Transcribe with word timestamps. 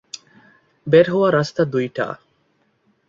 বের 0.87 1.05
হওয়ার 1.13 1.31
রাস্তা 1.33 1.61
দুইটা? 1.65 2.05